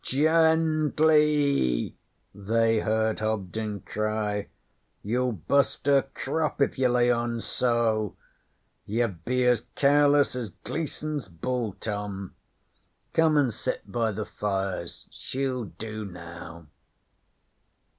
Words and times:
'Gently!' 0.03 1.95
they 2.33 2.79
heard 2.79 3.19
Hobden 3.19 3.81
cry. 3.81 4.47
'You'll 5.03 5.33
bust 5.33 5.85
her 5.85 6.01
crop 6.15 6.59
if 6.59 6.79
you 6.79 6.89
lay 6.89 7.11
on 7.11 7.39
so. 7.39 8.15
You 8.87 9.09
be 9.09 9.45
as 9.45 9.61
careless 9.75 10.35
as 10.35 10.49
Gleason's 10.63 11.27
bull, 11.27 11.73
Tom. 11.79 12.33
Come 13.13 13.37
an' 13.37 13.51
sit 13.51 13.91
by 13.91 14.11
the 14.11 14.25
fires. 14.25 15.07
She'll 15.11 15.65
do 15.65 16.03
now.' 16.03 16.65